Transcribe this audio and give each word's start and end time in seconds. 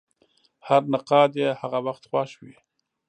هر 0.67 0.81
نقاد 0.93 1.31
یې 1.41 1.49
هغه 1.61 1.79
وخت 1.87 2.03
خوښ 2.09 2.31
وي. 2.43 2.55